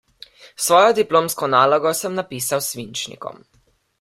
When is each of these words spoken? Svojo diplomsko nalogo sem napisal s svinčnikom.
Svojo 0.67 0.95
diplomsko 0.99 1.51
nalogo 1.55 1.93
sem 2.01 2.17
napisal 2.21 2.65
s 2.65 2.73
svinčnikom. 2.75 3.41